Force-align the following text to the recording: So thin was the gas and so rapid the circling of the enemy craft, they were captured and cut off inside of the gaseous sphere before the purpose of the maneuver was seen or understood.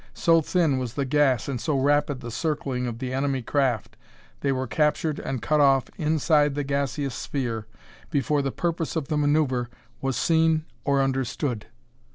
So 0.15 0.41
thin 0.41 0.79
was 0.79 0.95
the 0.95 1.05
gas 1.05 1.47
and 1.47 1.61
so 1.61 1.79
rapid 1.79 2.21
the 2.21 2.31
circling 2.31 2.87
of 2.87 2.97
the 2.97 3.13
enemy 3.13 3.43
craft, 3.43 3.97
they 4.39 4.51
were 4.51 4.65
captured 4.65 5.19
and 5.19 5.43
cut 5.43 5.59
off 5.61 5.89
inside 5.95 6.47
of 6.47 6.55
the 6.55 6.63
gaseous 6.63 7.13
sphere 7.13 7.67
before 8.09 8.41
the 8.41 8.51
purpose 8.51 8.95
of 8.95 9.09
the 9.09 9.17
maneuver 9.17 9.69
was 10.01 10.17
seen 10.17 10.65
or 10.85 11.03
understood. 11.03 11.67